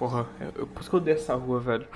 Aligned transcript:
Porra, 0.00 0.26
eu, 0.56 0.66
por 0.66 0.80
isso 0.80 0.88
que 0.88 0.96
eu 0.96 1.00
odeio 1.00 1.14
essa 1.14 1.34
rua, 1.34 1.60
velho. 1.60 1.86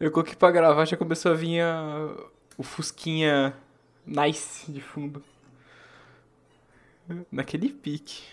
Eu 0.00 0.10
coloquei 0.10 0.34
pra 0.34 0.50
gravar, 0.50 0.86
já 0.86 0.96
começou 0.96 1.30
a 1.30 1.34
vir 1.34 1.60
a, 1.60 2.08
o 2.56 2.62
Fusquinha 2.62 3.54
nice 4.06 4.72
de 4.72 4.80
fundo. 4.80 5.22
Naquele 7.30 7.68
pique. 7.68 8.24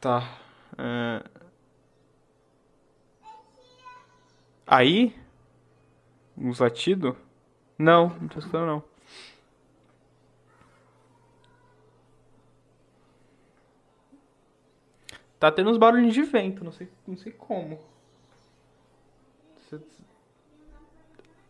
Tá. 0.00 0.36
é. 0.76 1.22
Aí? 4.66 5.14
Uns 6.36 6.58
latidos? 6.58 7.14
Não, 7.78 8.08
não 8.20 8.26
tô 8.26 8.40
escutando 8.40 8.66
não. 8.66 8.95
Tá 15.46 15.52
tendo 15.52 15.70
uns 15.70 15.78
barulhinhos 15.78 16.12
de 16.12 16.24
vento, 16.24 16.64
não 16.64 16.72
sei, 16.72 16.88
não 17.06 17.16
sei 17.16 17.30
como. 17.30 17.78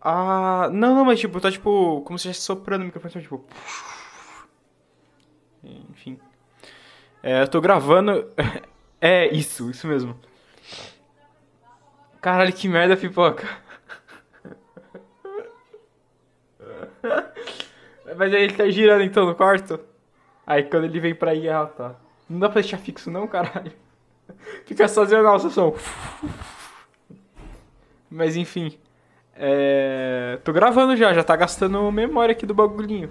Ah, 0.03 0.69
não, 0.71 0.95
não, 0.95 1.03
mas 1.03 1.19
tipo, 1.19 1.41
tá 1.41 1.51
tipo, 1.51 2.03
como 2.03 2.19
se 2.19 2.29
estivesse 2.29 2.45
soprando 2.45 2.83
o 2.83 2.85
microfone, 2.85 3.25
tipo. 3.25 3.43
Enfim. 5.65 6.21
É, 7.23 7.41
eu 7.41 7.49
tô 7.49 7.59
gravando. 7.59 8.31
É, 8.99 9.29
isso, 9.35 9.71
isso 9.71 9.87
mesmo. 9.87 10.19
Caralho, 12.21 12.53
que 12.53 12.67
merda, 12.67 12.97
pipoca. 12.97 13.47
Mas 18.17 18.33
aí 18.35 18.43
ele 18.43 18.55
tá 18.55 18.69
girando 18.71 19.05
então 19.05 19.27
no 19.27 19.35
quarto? 19.35 19.79
Aí 20.47 20.65
quando 20.65 20.85
ele 20.85 20.99
vem 20.99 21.15
pra 21.15 21.35
ir, 21.35 21.51
ah 21.51 21.67
tá. 21.67 21.95
Não 22.29 22.39
dá 22.39 22.49
pra 22.49 22.63
deixar 22.63 22.79
fixo 22.79 23.11
não, 23.11 23.29
caralho. 23.29 23.86
Fica 24.67 24.85
nossa 25.23 25.51
som. 25.51 25.75
Mas 28.11 28.37
enfim. 28.37 28.79
É... 29.35 30.39
Tô 30.45 30.53
gravando 30.53 30.97
já, 30.97 31.13
já 31.13 31.23
tá 31.23 31.37
gastando 31.37 31.91
memória 31.93 32.33
aqui 32.33 32.47
do 32.47 32.55
bagulhinho. 32.55 33.11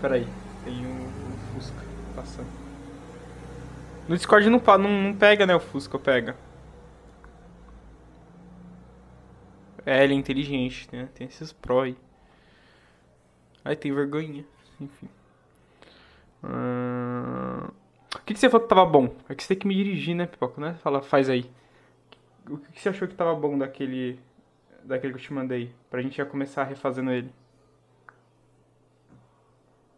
Peraí, 0.00 0.26
tem 0.64 0.86
um, 0.86 1.06
um 1.06 1.36
Fusca 1.52 1.84
passando. 2.14 2.48
No 4.08 4.16
Discord 4.16 4.48
não, 4.48 4.62
não, 4.78 5.02
não 5.02 5.14
pega, 5.14 5.44
né? 5.44 5.54
O 5.54 5.60
Fusca 5.60 5.98
pega. 5.98 6.36
É, 9.84 10.04
ele 10.04 10.14
é 10.14 10.16
inteligente, 10.16 10.88
né? 10.92 11.08
Tem 11.14 11.26
esses 11.26 11.52
pro 11.52 11.80
aí. 11.80 11.96
Aí 13.64 13.74
tem 13.74 13.92
vergonhinha, 13.92 14.44
enfim. 14.80 15.08
Ahn, 16.42 17.68
O 18.14 18.18
que, 18.24 18.34
que 18.34 18.40
você 18.40 18.48
falou 18.48 18.66
que 18.66 18.74
tava 18.74 18.86
bom? 18.86 19.14
É 19.28 19.34
que 19.34 19.42
você 19.42 19.48
tem 19.48 19.58
que 19.58 19.66
me 19.66 19.74
dirigir, 19.74 20.14
né, 20.14 20.26
Pipoca? 20.26 20.60
Né? 20.60 20.74
Fala, 20.82 21.02
faz 21.02 21.28
aí. 21.28 21.50
O 22.48 22.56
que, 22.58 22.72
que 22.72 22.80
você 22.80 22.88
achou 22.88 23.08
que 23.08 23.14
tava 23.14 23.34
bom 23.34 23.58
daquele. 23.58 24.18
Daquele 24.84 25.12
que 25.12 25.18
eu 25.18 25.22
te 25.22 25.32
mandei? 25.32 25.72
Pra 25.90 26.00
gente 26.02 26.16
já 26.16 26.24
começar 26.24 26.64
refazendo 26.64 27.10
ele. 27.10 27.32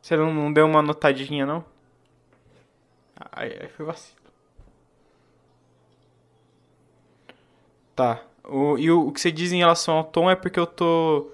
Você 0.02 0.16
não, 0.16 0.32
não 0.32 0.52
deu 0.52 0.66
uma 0.66 0.82
notadinha, 0.82 1.46
não? 1.46 1.64
Aí, 3.32 3.56
aí 3.60 3.68
foi 3.68 3.84
vacilo. 3.86 4.20
Tá. 7.94 8.22
O, 8.44 8.78
e 8.78 8.90
o, 8.90 9.08
o 9.08 9.12
que 9.12 9.20
você 9.20 9.30
diz 9.30 9.52
em 9.52 9.58
relação 9.58 9.96
ao 9.98 10.04
tom 10.04 10.30
é 10.30 10.34
porque 10.34 10.58
eu 10.58 10.66
tô. 10.66 11.30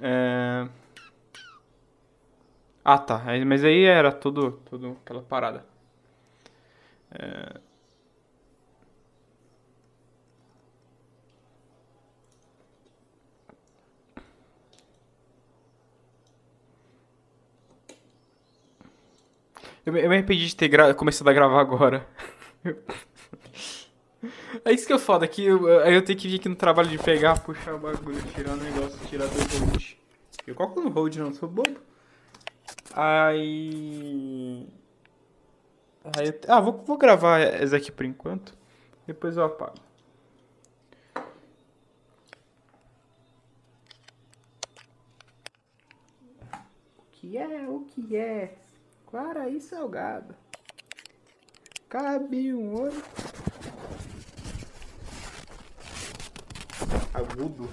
É... 0.00 0.66
Ah, 2.84 2.98
tá. 2.98 3.22
Mas 3.46 3.64
aí 3.64 3.84
era 3.84 4.12
tudo, 4.12 4.52
tudo 4.68 4.96
aquela 5.02 5.22
parada. 5.22 5.64
É... 7.10 7.60
Eu, 19.84 19.92
me- 19.92 20.00
eu 20.02 20.08
me 20.08 20.14
arrependi 20.16 20.46
de 20.46 20.56
ter 20.56 20.68
gra... 20.68 20.94
começado 20.94 21.28
a 21.28 21.32
gravar 21.32 21.60
agora. 21.60 22.06
É 24.64 24.72
isso 24.72 24.86
que 24.86 24.92
eu 24.92 24.98
foda, 24.98 25.26
que 25.26 25.44
eu, 25.44 25.68
eu 25.68 26.02
tenho 26.04 26.18
que 26.18 26.28
vir 26.28 26.38
aqui 26.38 26.48
no 26.48 26.54
trabalho 26.56 26.88
de 26.88 26.98
pegar, 26.98 27.38
puxar 27.40 27.74
o 27.74 27.78
bagulho, 27.78 28.20
tirar 28.34 28.52
o 28.52 28.56
negócio, 28.56 28.98
tirar 29.08 29.26
do 29.26 29.58
hold. 29.58 29.94
Eu 30.46 30.54
coloco 30.54 30.80
no 30.80 30.90
hold, 30.90 31.16
não 31.16 31.32
sou 31.32 31.48
bobo. 31.48 31.78
Aí. 32.94 34.68
Aí 36.16 36.26
eu... 36.28 36.40
Ah, 36.48 36.60
vou, 36.60 36.82
vou 36.84 36.98
gravar 36.98 37.40
essa 37.40 37.76
aqui 37.76 37.90
por 37.90 38.04
enquanto. 38.04 38.54
Depois 39.06 39.36
eu 39.36 39.44
apago. 39.44 39.76
O 46.98 47.04
que 47.12 47.38
é? 47.38 47.68
O 47.68 47.80
que 47.80 48.16
é? 48.16 48.56
Quaraí 49.06 49.60
salgado. 49.60 50.34
Cabe 51.88 52.54
um 52.54 52.80
olho. 52.80 53.02
Agudo. 57.14 57.68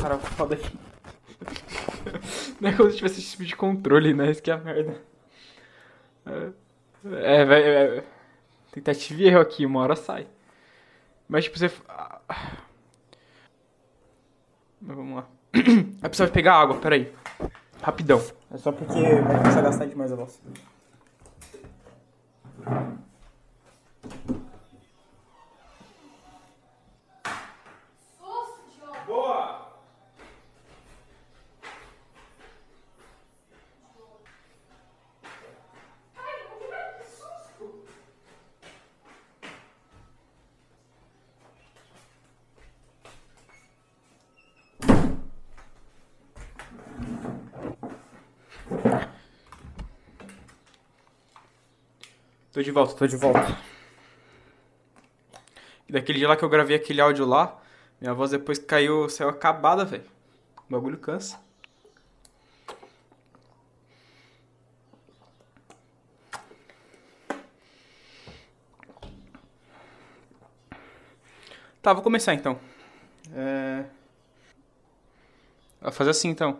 Cara, 0.00 0.18
foda 0.18 0.54
aqui. 0.54 0.87
Não 2.60 2.68
é 2.70 2.76
como 2.76 2.90
se 2.90 2.96
tivesse 2.96 3.20
esse 3.20 3.30
tipo 3.32 3.44
de 3.44 3.56
controle, 3.56 4.14
né? 4.14 4.30
Isso 4.30 4.42
que 4.42 4.50
é 4.50 4.54
a 4.54 4.58
merda. 4.58 5.00
É, 6.26 7.44
vai. 7.44 7.62
É, 7.62 8.04
tentativa 8.72 9.22
e 9.22 9.26
erro 9.26 9.40
aqui, 9.40 9.64
uma 9.66 9.80
hora 9.80 9.96
sai. 9.96 10.26
Mas 11.28 11.44
tipo, 11.44 11.58
você. 11.58 11.70
ah. 11.88 12.20
Mas 14.80 14.96
vamos 14.96 15.16
lá. 15.16 15.26
É 16.00 16.08
preciso 16.08 16.30
pegar 16.30 16.54
água, 16.54 16.76
peraí. 16.76 17.12
Rapidão. 17.82 18.22
É 18.52 18.56
só 18.56 18.70
porque 18.70 19.00
vai 19.00 19.36
começar 19.38 19.58
a 19.58 19.62
gastar 19.62 19.86
demais 19.86 20.12
a 20.12 20.16
voz. 20.16 20.40
Tô 52.58 52.62
de 52.62 52.72
volta, 52.72 52.94
tô 52.94 53.06
de 53.06 53.16
volta. 53.16 53.56
E 55.88 55.92
daquele 55.92 56.18
dia 56.18 56.26
lá 56.26 56.36
que 56.36 56.42
eu 56.42 56.48
gravei 56.48 56.74
aquele 56.74 57.00
áudio 57.00 57.24
lá, 57.24 57.56
minha 58.00 58.12
voz 58.12 58.32
depois 58.32 58.58
caiu, 58.58 59.08
saiu 59.08 59.28
acabada, 59.28 59.84
velho. 59.84 60.02
O 60.68 60.72
bagulho 60.72 60.98
cansa. 60.98 61.38
Tá, 71.80 71.92
vou 71.92 72.02
começar 72.02 72.34
então. 72.34 72.58
É... 73.36 73.84
Vou 75.80 75.92
fazer 75.92 76.10
assim 76.10 76.28
então. 76.28 76.58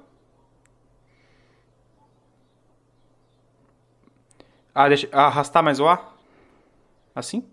Ah, 4.74 4.88
deixa. 4.88 5.08
arrastar 5.12 5.62
mais 5.62 5.80
o 5.80 5.88
A? 5.88 6.14
Assim? 7.14 7.44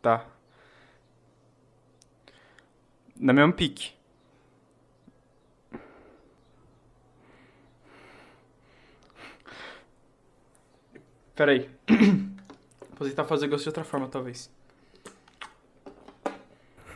Tá. 0.00 0.26
Na 3.16 3.32
mesma 3.32 3.52
pique. 3.52 3.92
Pera 11.34 11.52
aí. 11.52 11.70
Vou 12.98 13.08
tentar 13.08 13.24
fazer 13.24 13.48
gosto 13.48 13.62
de 13.64 13.68
outra 13.70 13.84
forma, 13.84 14.08
talvez. 14.08 14.50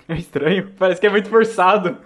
É 0.08 0.14
estranho. 0.14 0.72
Parece 0.78 1.00
que 1.00 1.06
é 1.06 1.10
muito 1.10 1.28
forçado. 1.28 1.98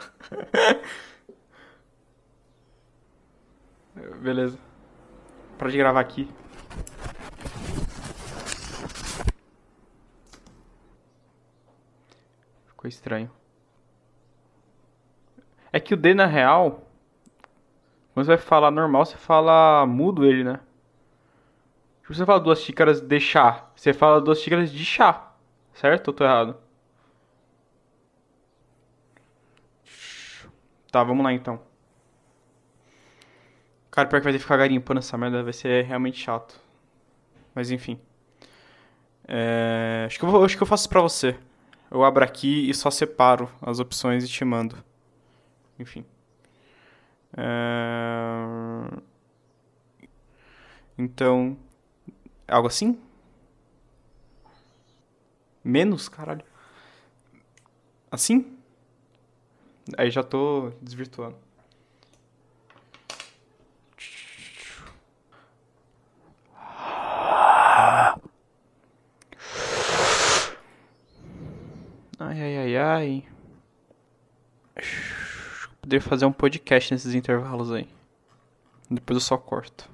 Beleza. 4.22 4.69
Para 5.60 5.68
de 5.68 5.76
gravar 5.76 6.00
aqui. 6.00 6.26
Ficou 12.64 12.88
estranho. 12.88 13.30
É 15.70 15.78
que 15.78 15.92
o 15.92 15.98
D 15.98 16.14
na 16.14 16.24
real. 16.24 16.88
Quando 18.14 18.24
você 18.24 18.36
vai 18.36 18.38
falar 18.38 18.70
normal, 18.70 19.04
você 19.04 19.18
fala 19.18 19.84
mudo 19.84 20.24
ele, 20.24 20.44
né? 20.44 20.60
Se 22.04 22.14
você 22.14 22.24
fala 22.24 22.40
duas 22.40 22.60
xícaras 22.60 23.02
de 23.02 23.20
chá, 23.20 23.68
você 23.76 23.92
fala 23.92 24.18
duas 24.18 24.40
xícaras 24.40 24.72
de 24.72 24.82
chá. 24.82 25.30
Certo 25.74 26.08
ou 26.08 26.14
tô 26.14 26.24
errado? 26.24 26.56
Tá, 30.90 31.04
vamos 31.04 31.22
lá 31.22 31.34
então. 31.34 31.69
Cara, 34.00 34.08
pior 34.08 34.20
que 34.20 34.24
vai 34.24 34.32
ter 34.32 34.38
que 34.38 34.44
ficar 34.44 34.56
garimpando 34.56 35.00
essa 35.00 35.18
merda, 35.18 35.42
vai 35.42 35.52
ser 35.52 35.84
realmente 35.84 36.18
chato. 36.18 36.58
Mas 37.54 37.70
enfim. 37.70 38.00
É... 39.28 40.04
Acho, 40.06 40.18
que 40.18 40.24
eu 40.24 40.42
acho 40.42 40.56
que 40.56 40.62
eu 40.62 40.66
faço 40.66 40.88
pra 40.88 41.02
você. 41.02 41.36
Eu 41.90 42.02
abro 42.02 42.24
aqui 42.24 42.70
e 42.70 42.72
só 42.72 42.90
separo 42.90 43.50
as 43.60 43.78
opções 43.78 44.24
e 44.24 44.28
te 44.28 44.42
mando. 44.42 44.82
Enfim. 45.78 46.02
É... 47.36 49.02
Então. 50.96 51.58
Algo 52.48 52.68
assim? 52.68 52.98
Menos? 55.62 56.08
Caralho. 56.08 56.44
Assim? 58.10 58.56
Aí 59.98 60.10
já 60.10 60.22
tô 60.22 60.72
desvirtuando. 60.80 61.36
Ai, 72.22 72.38
ai, 72.42 72.56
ai, 72.58 72.76
ai. 72.76 73.24
Poderia 75.90 76.08
fazer 76.08 76.24
um 76.24 76.30
podcast 76.30 76.94
nesses 76.94 77.16
intervalos 77.16 77.72
aí. 77.72 77.88
Depois 78.88 79.16
eu 79.16 79.20
só 79.20 79.36
corto. 79.36 79.90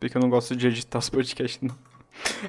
Porque 0.00 0.16
eu 0.16 0.20
não 0.20 0.28
gosto 0.28 0.56
de 0.56 0.66
editar 0.66 0.98
os 0.98 1.08
podcasts, 1.08 1.62
não. 1.62 1.78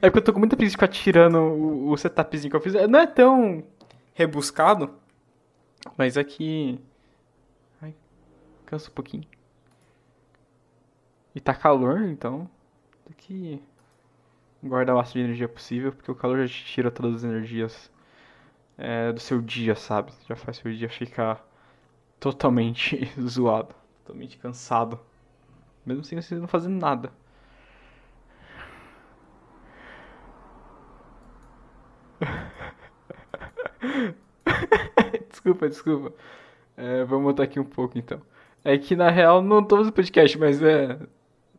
É 0.01 0.09
porque 0.09 0.17
eu 0.17 0.23
tô 0.23 0.33
com 0.33 0.39
muita 0.39 0.57
preguiça 0.57 0.71
de 0.71 0.77
ficar 0.81 0.87
tirando 0.87 1.37
o, 1.37 1.91
o 1.91 1.97
setupzinho 1.97 2.49
que 2.49 2.55
eu 2.55 2.59
fiz. 2.59 2.73
Não 2.89 2.99
é 2.99 3.05
tão 3.05 3.63
rebuscado, 4.15 4.91
mas 5.95 6.17
é 6.17 6.23
que. 6.23 6.79
Ai, 7.79 7.93
cansa 8.65 8.89
um 8.89 8.93
pouquinho. 8.93 9.27
E 11.35 11.39
tá 11.39 11.53
calor, 11.53 12.01
então. 12.01 12.49
Tem 13.05 13.15
que 13.15 13.63
guardar 14.63 14.95
o 14.95 14.97
máximo 14.97 15.21
de 15.21 15.27
energia 15.27 15.47
possível, 15.47 15.91
porque 15.91 16.09
o 16.09 16.15
calor 16.15 16.43
já 16.47 16.65
tira 16.65 16.89
todas 16.89 17.17
as 17.17 17.23
energias 17.23 17.91
é, 18.79 19.13
do 19.13 19.19
seu 19.19 19.39
dia, 19.39 19.75
sabe? 19.75 20.11
Já 20.27 20.35
faz 20.35 20.57
seu 20.57 20.73
dia 20.73 20.89
ficar 20.89 21.47
totalmente 22.19 23.11
zoado, 23.21 23.73
totalmente 24.05 24.37
cansado. 24.37 24.99
Mesmo 25.85 26.03
sem 26.03 26.21
você 26.21 26.35
não 26.35 26.47
fazendo 26.47 26.79
nada. 26.79 27.11
desculpa, 35.29 35.69
desculpa. 35.69 36.13
É, 36.75 37.03
vamos 37.05 37.23
montar 37.25 37.43
aqui 37.43 37.59
um 37.59 37.65
pouco 37.65 37.97
então. 37.97 38.21
É 38.63 38.77
que 38.77 38.95
na 38.95 39.09
real 39.09 39.41
não 39.41 39.63
tô 39.63 39.77
fazendo 39.77 39.93
podcast, 39.93 40.37
mas 40.37 40.61
é. 40.61 40.99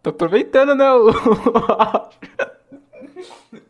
Tô 0.03 0.11
aproveitando, 0.11 0.75
né? 0.75 0.91
O... 0.93 1.11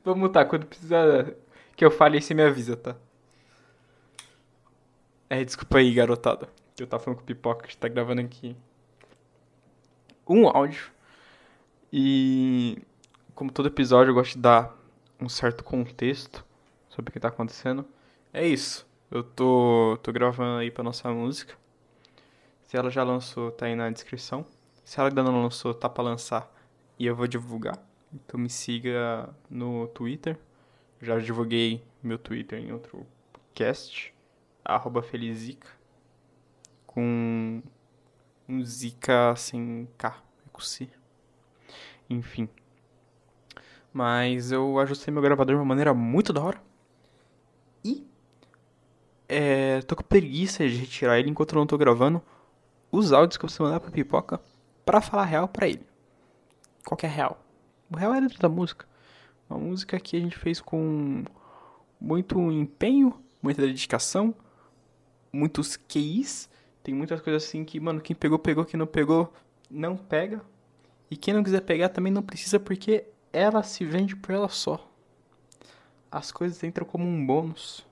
vamos 0.04 0.20
mutar 0.20 0.44
quando 0.46 0.66
precisar 0.66 1.34
que 1.76 1.84
eu 1.84 1.90
fale 1.90 2.20
você 2.20 2.34
me 2.34 2.42
avisa, 2.42 2.76
tá? 2.76 2.96
É, 5.28 5.44
desculpa 5.44 5.78
aí, 5.78 5.92
garotada. 5.94 6.48
Eu 6.82 6.86
tava 6.86 7.02
falando 7.02 7.18
com 7.18 7.22
o 7.22 7.26
Pipoca, 7.26 7.66
que 7.66 7.76
tá 7.76 7.88
gravando 7.88 8.20
aqui 8.20 8.56
um 10.26 10.46
áudio. 10.46 10.90
E 11.92 12.78
como 13.34 13.50
todo 13.50 13.66
episódio 13.66 14.10
eu 14.10 14.14
gosto 14.14 14.34
de 14.34 14.40
dar 14.40 14.76
um 15.20 15.28
certo 15.28 15.64
contexto 15.64 16.44
sobre 16.88 17.10
o 17.10 17.12
que 17.12 17.20
tá 17.20 17.28
acontecendo. 17.28 17.84
É 18.32 18.46
isso. 18.46 18.86
Eu 19.10 19.24
tô, 19.24 19.98
tô 20.02 20.12
gravando 20.12 20.58
aí 20.58 20.70
pra 20.70 20.84
nossa 20.84 21.10
música. 21.10 21.54
Se 22.66 22.76
ela 22.76 22.90
já 22.90 23.02
lançou, 23.02 23.50
tá 23.50 23.66
aí 23.66 23.74
na 23.74 23.90
descrição. 23.90 24.46
Se 24.84 25.00
ela 25.00 25.08
ainda 25.08 25.22
não 25.22 25.42
lançou, 25.42 25.74
tá 25.74 25.88
pra 25.88 26.04
lançar 26.04 26.48
e 26.96 27.06
eu 27.06 27.16
vou 27.16 27.26
divulgar. 27.26 27.78
Então 28.12 28.38
me 28.38 28.48
siga 28.48 29.28
no 29.48 29.88
Twitter. 29.88 30.38
Já 31.02 31.18
divulguei 31.18 31.82
meu 32.02 32.18
Twitter 32.18 32.60
em 32.60 32.72
outro 32.72 33.04
cast. 33.52 34.14
Arroba 34.64 35.02
Felizica. 35.02 35.79
Com 36.92 37.62
um 38.48 38.64
Zika 38.64 39.36
sem 39.36 39.88
K, 39.96 40.08
é 40.08 40.48
com 40.52 40.60
C. 40.60 40.88
Enfim. 42.08 42.48
Mas 43.92 44.50
eu 44.50 44.76
ajustei 44.80 45.14
meu 45.14 45.22
gravador 45.22 45.54
de 45.54 45.60
uma 45.60 45.64
maneira 45.64 45.94
muito 45.94 46.32
da 46.32 46.42
hora. 46.42 46.60
E 47.84 48.04
é, 49.28 49.80
tô 49.82 49.94
com 49.94 50.02
preguiça 50.02 50.68
de 50.68 50.74
retirar 50.74 51.16
ele 51.16 51.30
enquanto 51.30 51.52
eu 51.52 51.60
não 51.60 51.66
tô 51.66 51.78
gravando 51.78 52.20
os 52.90 53.12
áudios 53.12 53.36
que 53.36 53.44
você 53.44 53.62
mandar 53.62 53.78
pra 53.78 53.92
pipoca 53.92 54.40
pra 54.84 55.00
falar 55.00 55.26
real 55.26 55.46
pra 55.46 55.68
ele. 55.68 55.86
Qual 56.84 56.98
que 56.98 57.06
é 57.06 57.08
real? 57.08 57.40
O 57.88 57.96
real 57.96 58.12
é 58.14 58.20
dentro 58.20 58.40
da 58.40 58.48
música. 58.48 58.84
Uma 59.48 59.60
música 59.60 60.00
que 60.00 60.16
a 60.16 60.20
gente 60.20 60.36
fez 60.36 60.60
com 60.60 61.22
muito 62.00 62.50
empenho, 62.50 63.22
muita 63.40 63.62
dedicação, 63.62 64.34
muitos 65.32 65.76
QIs. 65.76 66.49
Tem 66.82 66.94
muitas 66.94 67.20
coisas 67.20 67.44
assim 67.44 67.64
que, 67.64 67.78
mano, 67.78 68.00
quem 68.00 68.16
pegou, 68.16 68.38
pegou, 68.38 68.64
quem 68.64 68.78
não 68.78 68.86
pegou, 68.86 69.32
não 69.70 69.96
pega. 69.96 70.40
E 71.10 71.16
quem 71.16 71.34
não 71.34 71.42
quiser 71.42 71.60
pegar 71.62 71.88
também 71.90 72.12
não 72.12 72.22
precisa 72.22 72.58
porque 72.58 73.04
ela 73.32 73.62
se 73.62 73.84
vende 73.84 74.16
por 74.16 74.34
ela 74.34 74.48
só. 74.48 74.88
As 76.10 76.32
coisas 76.32 76.62
entram 76.64 76.86
como 76.86 77.04
um 77.04 77.24
bônus. 77.24 77.86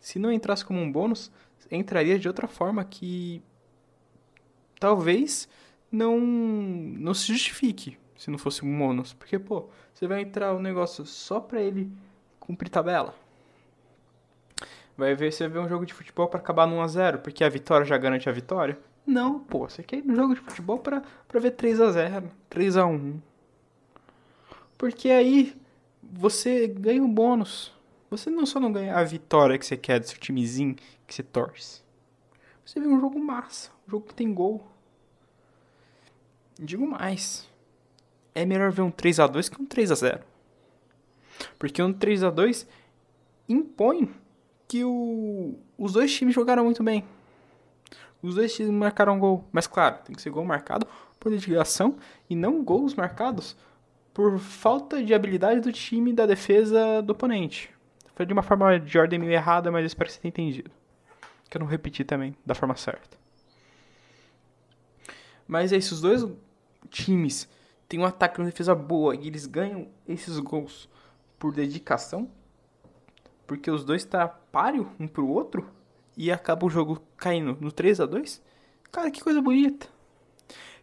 Se 0.00 0.18
não 0.18 0.30
entrasse 0.30 0.64
como 0.64 0.80
um 0.80 0.90
bônus, 0.90 1.30
entraria 1.70 2.18
de 2.18 2.28
outra 2.28 2.46
forma 2.46 2.84
que 2.84 3.42
talvez 4.78 5.48
não 5.90 6.18
não 6.20 7.14
se 7.14 7.32
justifique 7.32 7.98
se 8.16 8.30
não 8.30 8.38
fosse 8.38 8.64
um 8.64 8.78
bônus, 8.78 9.12
porque 9.12 9.38
pô, 9.38 9.68
você 9.94 10.06
vai 10.06 10.20
entrar 10.22 10.52
o 10.52 10.58
um 10.58 10.62
negócio 10.62 11.06
só 11.06 11.40
para 11.40 11.62
ele 11.62 11.90
cumprir 12.40 12.68
tabela. 12.68 13.14
Vai 14.98 15.14
ver 15.14 15.32
você 15.32 15.46
vê 15.46 15.60
um 15.60 15.68
jogo 15.68 15.86
de 15.86 15.94
futebol 15.94 16.26
para 16.26 16.40
acabar 16.40 16.66
1 16.66 16.82
a 16.82 16.88
0, 16.88 17.18
porque 17.20 17.44
a 17.44 17.48
vitória 17.48 17.86
já 17.86 17.96
garante 17.96 18.28
a 18.28 18.32
vitória? 18.32 18.76
Não, 19.06 19.38
pô, 19.38 19.68
você 19.68 19.80
quer 19.80 19.98
ir 19.98 20.04
no 20.04 20.16
jogo 20.16 20.34
de 20.34 20.40
futebol 20.40 20.80
para 20.80 21.04
para 21.28 21.38
ver 21.38 21.52
3 21.52 21.80
a 21.80 21.92
0, 21.92 22.28
3 22.50 22.76
a 22.76 22.84
1. 22.84 23.20
Porque 24.76 25.08
aí 25.08 25.56
você 26.02 26.66
ganha 26.66 27.00
um 27.00 27.08
bônus. 27.08 27.72
Você 28.10 28.28
não 28.28 28.44
só 28.44 28.58
não 28.58 28.72
ganha 28.72 28.96
a 28.96 29.04
vitória 29.04 29.56
que 29.56 29.64
você 29.64 29.76
quer 29.76 30.00
do 30.00 30.08
seu 30.08 30.18
timezinho 30.18 30.74
que 31.06 31.14
você 31.14 31.22
torce. 31.22 31.80
Você 32.66 32.80
vê 32.80 32.88
um 32.88 33.00
jogo 33.00 33.20
massa, 33.20 33.70
um 33.86 33.92
jogo 33.92 34.08
que 34.08 34.14
tem 34.14 34.34
gol. 34.34 34.66
Digo 36.58 36.84
mais. 36.88 37.48
É 38.34 38.44
melhor 38.44 38.72
ver 38.72 38.82
um 38.82 38.90
3 38.90 39.20
a 39.20 39.28
2 39.28 39.48
que 39.48 39.62
um 39.62 39.64
3 39.64 39.92
a 39.92 39.94
0. 39.94 40.24
Porque 41.56 41.80
um 41.80 41.92
3 41.92 42.24
a 42.24 42.30
2 42.30 42.66
impõe 43.48 44.12
que 44.68 44.84
o, 44.84 45.58
os 45.78 45.94
dois 45.94 46.14
times 46.14 46.34
jogaram 46.34 46.64
muito 46.64 46.84
bem. 46.84 47.04
Os 48.22 48.34
dois 48.34 48.54
times 48.54 48.70
marcaram 48.70 49.18
gol. 49.18 49.44
Mas 49.50 49.66
claro, 49.66 49.98
tem 50.04 50.14
que 50.14 50.20
ser 50.20 50.30
gol 50.30 50.44
marcado 50.44 50.86
por 51.18 51.30
dedicação 51.30 51.96
e 52.28 52.36
não 52.36 52.62
gols 52.62 52.94
marcados 52.94 53.56
por 54.12 54.38
falta 54.38 55.02
de 55.02 55.14
habilidade 55.14 55.60
do 55.60 55.72
time 55.72 56.12
da 56.12 56.26
defesa 56.26 57.00
do 57.00 57.12
oponente. 57.12 57.70
Foi 58.14 58.26
de 58.26 58.32
uma 58.32 58.42
forma 58.42 58.78
de 58.78 58.98
ordem 58.98 59.18
meio 59.18 59.32
errada, 59.32 59.70
mas 59.70 59.82
eu 59.82 59.86
espero 59.86 60.08
que 60.08 60.14
você 60.14 60.20
tenha 60.20 60.30
entendido. 60.30 60.70
Que 61.48 61.56
eu 61.56 61.60
não 61.60 61.66
repeti 61.66 62.04
também 62.04 62.36
da 62.44 62.54
forma 62.54 62.76
certa. 62.76 63.16
Mas 65.46 65.72
é 65.72 65.76
isso, 65.76 65.94
os 65.94 66.00
dois 66.00 66.26
times 66.90 67.48
têm 67.88 68.00
um 68.00 68.04
ataque 68.04 68.38
e 68.38 68.42
uma 68.42 68.50
defesa 68.50 68.74
boa 68.74 69.14
e 69.14 69.26
eles 69.26 69.46
ganham 69.46 69.88
esses 70.06 70.38
gols 70.40 70.88
por 71.38 71.54
dedicação. 71.54 72.28
Porque 73.48 73.70
os 73.70 73.82
dois 73.82 74.04
tá 74.04 74.28
páreo 74.28 74.92
um 75.00 75.08
pro 75.08 75.26
outro 75.26 75.68
e 76.14 76.30
acaba 76.30 76.66
o 76.66 76.70
jogo 76.70 77.02
caindo 77.16 77.56
no 77.60 77.72
3 77.72 78.02
a 78.02 78.06
2 78.06 78.42
Cara, 78.92 79.10
que 79.10 79.22
coisa 79.22 79.40
bonita. 79.40 79.88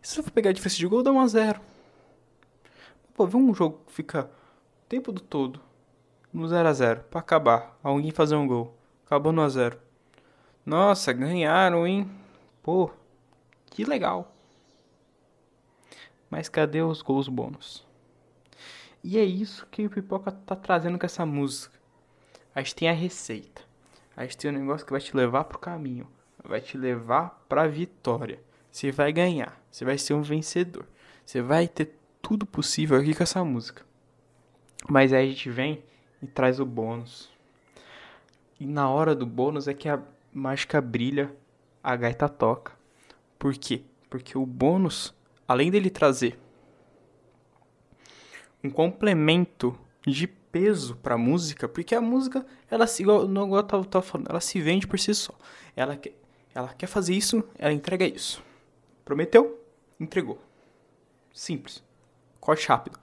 Se 0.02 0.16
você 0.16 0.24
for 0.24 0.32
pegar 0.32 0.50
a 0.50 0.54
diferença 0.54 0.78
de 0.78 0.88
gol, 0.88 1.04
dá 1.04 1.12
1 1.12 1.20
a 1.20 1.28
0 1.28 1.62
Pô, 3.14 3.28
ver 3.28 3.38
um 3.38 3.54
jogo 3.54 3.82
que 3.86 3.94
fica 3.94 4.26
o 4.26 4.90
tempo 4.90 5.12
do 5.12 5.22
todo 5.22 5.62
no 6.34 6.48
0 6.48 6.68
a 6.68 6.74
0 6.74 7.04
para 7.10 7.20
acabar, 7.20 7.78
alguém 7.84 8.12
fazer 8.12 8.36
um 8.36 8.48
gol. 8.48 8.76
Acabou 9.06 9.32
no 9.32 9.44
1 9.44 9.46
a 9.46 9.50
0. 9.50 9.80
Nossa, 10.66 11.14
ganharam, 11.14 11.86
hein? 11.86 12.10
Pô, 12.64 12.90
que 13.68 13.86
legal. 13.86 14.36
Mas 16.32 16.50
cadê 16.50 16.82
os 16.82 17.04
gols 17.04 17.28
bônus? 17.28 17.86
E 19.04 19.20
é 19.20 19.24
isso 19.24 19.68
que 19.68 19.86
o 19.86 19.90
Pipoca 19.90 20.32
tá 20.32 20.56
trazendo 20.56 20.98
com 20.98 21.06
essa 21.06 21.26
música. 21.26 21.75
A 22.56 22.62
gente 22.62 22.76
tem 22.76 22.90
a 22.90 22.94
receita. 22.94 23.62
A 24.16 24.24
gente 24.24 24.38
tem 24.38 24.50
um 24.50 24.54
negócio 24.54 24.86
que 24.86 24.94
vai 24.94 25.02
te 25.02 25.16
levar 25.16 25.44
pro 25.44 25.60
caminho. 25.60 26.08
Vai 26.42 26.62
te 26.62 26.78
levar 26.78 27.46
pra 27.50 27.68
vitória. 27.68 28.40
Você 28.72 28.92
vai 28.92 29.12
ganhar. 29.12 29.62
Você 29.70 29.84
vai 29.84 29.98
ser 29.98 30.14
um 30.14 30.22
vencedor. 30.22 30.86
Você 31.26 31.42
vai 31.42 31.68
ter 31.68 31.94
tudo 32.22 32.46
possível 32.46 32.98
aqui 32.98 33.14
com 33.14 33.24
essa 33.24 33.44
música. 33.44 33.86
Mas 34.90 35.12
aí 35.12 35.28
a 35.28 35.30
gente 35.30 35.50
vem 35.50 35.84
e 36.22 36.28
traz 36.28 36.60
o 36.60 36.66
bônus. 36.66 37.30
E 38.58 38.66
na 38.66 38.90
hora 38.90 39.14
do 39.14 39.26
bônus 39.26 39.68
é 39.68 39.74
que 39.74 39.90
a 39.90 40.02
mágica 40.34 40.80
brilha, 40.80 41.36
a 41.84 41.96
gaita 41.96 42.30
toca. 42.30 42.72
Por 43.38 43.54
quê? 43.56 43.84
Porque 44.10 44.38
o 44.38 44.46
bônus, 44.46 45.14
além 45.46 45.70
dele 45.70 45.90
trazer 45.90 46.40
um 48.64 48.70
complemento 48.70 49.78
de 50.06 50.28
peso 50.56 50.96
para 51.04 51.18
música, 51.18 51.68
porque 51.68 51.94
a 51.94 52.00
música, 52.00 52.46
ela 52.72 52.88
se 52.88 53.04
igual, 53.04 53.26
igual 53.26 53.58
eu 53.58 53.64
tava, 53.64 53.84
tava 53.84 54.02
falando, 54.02 54.30
ela 54.30 54.40
se 54.40 54.62
vende 54.62 54.88
por 54.88 54.98
si 54.98 55.14
só. 55.14 55.38
Ela 55.76 55.98
quer, 55.98 56.14
ela 56.54 56.70
quer 56.70 56.88
fazer 56.88 57.14
isso, 57.14 57.44
ela 57.60 57.74
entrega 57.74 58.08
isso. 58.08 58.42
Prometeu, 59.04 59.62
entregou. 60.00 60.42
Simples. 61.34 61.84
Corte 62.40 62.70
rápido. 62.70 62.98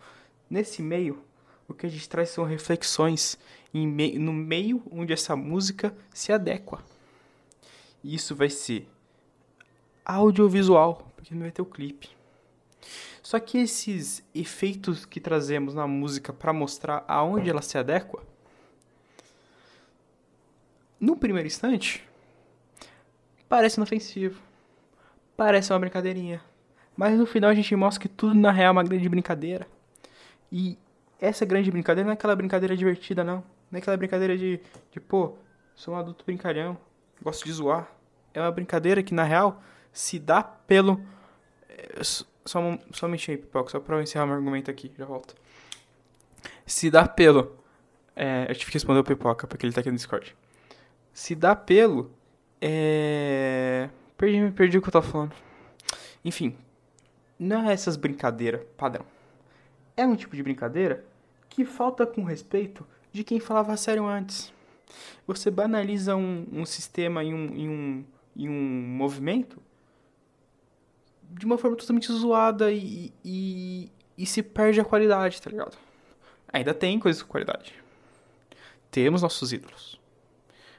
Nesse 0.48 0.80
meio, 0.80 1.22
o 1.68 1.74
que 1.74 1.84
a 1.84 1.90
gente 1.90 2.08
traz 2.08 2.30
são 2.30 2.42
reflexões 2.42 3.38
no 3.70 4.32
meio 4.32 4.82
onde 4.90 5.12
essa 5.12 5.36
música 5.36 5.94
se 6.10 6.32
adequa. 6.32 6.82
E 8.02 8.14
isso 8.14 8.34
vai 8.34 8.48
ser 8.48 8.88
audiovisual, 10.06 11.06
porque 11.14 11.34
não 11.34 11.42
vai 11.42 11.50
ter 11.50 11.60
o 11.60 11.66
clipe. 11.66 12.08
Só 13.22 13.38
que 13.38 13.58
esses 13.58 14.22
efeitos 14.34 15.04
que 15.04 15.20
trazemos 15.20 15.74
na 15.74 15.86
música 15.86 16.32
para 16.32 16.52
mostrar 16.52 17.04
aonde 17.06 17.48
ela 17.48 17.62
se 17.62 17.78
adequa, 17.78 18.20
no 20.98 21.16
primeiro 21.16 21.46
instante, 21.46 22.04
parece 23.48 23.76
inofensivo, 23.76 24.40
parece 25.36 25.72
uma 25.72 25.78
brincadeirinha. 25.78 26.42
Mas 26.96 27.18
no 27.18 27.26
final 27.26 27.50
a 27.50 27.54
gente 27.54 27.74
mostra 27.74 28.02
que 28.02 28.08
tudo 28.08 28.34
na 28.34 28.50
real 28.50 28.68
é 28.68 28.72
uma 28.72 28.84
grande 28.84 29.08
brincadeira. 29.08 29.66
E 30.50 30.78
essa 31.20 31.44
grande 31.44 31.70
brincadeira 31.70 32.06
não 32.06 32.12
é 32.12 32.14
aquela 32.14 32.36
brincadeira 32.36 32.76
divertida, 32.76 33.24
não. 33.24 33.44
Não 33.70 33.76
é 33.76 33.78
aquela 33.78 33.96
brincadeira 33.96 34.36
de, 34.36 34.60
de 34.90 35.00
pô, 35.00 35.34
sou 35.74 35.94
um 35.94 35.96
adulto 35.96 36.24
brincalhão, 36.24 36.76
gosto 37.22 37.44
de 37.44 37.52
zoar. 37.52 37.90
É 38.34 38.40
uma 38.40 38.50
brincadeira 38.50 39.02
que 39.02 39.14
na 39.14 39.24
real 39.24 39.62
se 39.92 40.18
dá 40.18 40.42
pelo. 40.42 41.00
Só, 42.44 42.60
só 42.92 43.08
me 43.08 43.18
aí, 43.28 43.36
Pipoca, 43.36 43.70
só 43.70 43.80
pra 43.80 43.96
eu 43.96 44.02
encerrar 44.02 44.26
meu 44.26 44.34
argumento 44.34 44.70
aqui, 44.70 44.90
já 44.98 45.04
volto. 45.04 45.34
Se 46.66 46.90
dá 46.90 47.06
pelo. 47.06 47.56
É, 48.16 48.46
eu 48.48 48.54
tive 48.54 48.66
que 48.66 48.76
responder 48.76 49.00
o 49.00 49.04
Pipoca, 49.04 49.46
porque 49.46 49.64
ele 49.64 49.72
tá 49.72 49.80
aqui 49.80 49.90
no 49.90 49.96
Discord. 49.96 50.36
Se 51.12 51.34
dá 51.34 51.54
pelo. 51.54 52.10
É. 52.60 53.88
Perdi, 54.16 54.50
perdi 54.52 54.78
o 54.78 54.82
que 54.82 54.88
eu 54.88 54.92
tava 54.92 55.06
falando. 55.06 55.32
Enfim. 56.24 56.56
Não 57.38 57.68
é 57.68 57.72
essas 57.72 57.96
brincadeiras 57.96 58.62
padrão. 58.76 59.04
É 59.96 60.06
um 60.06 60.14
tipo 60.14 60.36
de 60.36 60.42
brincadeira 60.42 61.04
que 61.48 61.64
falta 61.64 62.06
com 62.06 62.22
respeito 62.22 62.86
de 63.12 63.24
quem 63.24 63.40
falava 63.40 63.76
sério 63.76 64.06
antes. 64.06 64.52
Você 65.26 65.50
banaliza 65.50 66.16
um, 66.16 66.46
um 66.52 66.64
sistema 66.64 67.22
e 67.22 67.34
um, 67.34 67.56
e, 67.56 67.68
um, 67.68 68.04
e 68.36 68.48
um 68.48 68.52
movimento 68.52 69.60
de 71.32 71.46
uma 71.46 71.58
forma 71.58 71.76
totalmente 71.76 72.12
zoada 72.12 72.70
e, 72.70 73.12
e, 73.24 73.90
e 74.16 74.26
se 74.26 74.42
perde 74.42 74.80
a 74.80 74.84
qualidade, 74.84 75.40
tá 75.40 75.50
ligado? 75.50 75.76
Ainda 76.52 76.74
tem 76.74 76.98
coisas 76.98 77.22
com 77.22 77.30
qualidade. 77.30 77.74
Temos 78.90 79.22
nossos 79.22 79.52
ídolos. 79.52 79.98